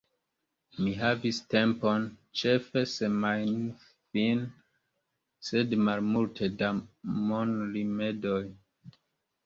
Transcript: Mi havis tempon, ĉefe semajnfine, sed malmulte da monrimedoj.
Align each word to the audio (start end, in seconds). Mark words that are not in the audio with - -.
Mi 0.85 0.93
havis 1.01 1.41
tempon, 1.53 2.07
ĉefe 2.41 2.83
semajnfine, 2.93 4.49
sed 5.51 5.79
malmulte 5.91 6.53
da 6.65 6.75
monrimedoj. 7.31 8.45